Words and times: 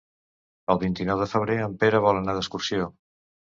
El 0.73 0.79
vint-i-nou 0.83 1.19
de 1.25 1.27
febrer 1.35 1.59
en 1.67 1.77
Pere 1.85 2.01
vol 2.09 2.25
anar 2.25 2.37
d'excursió. 2.41 2.91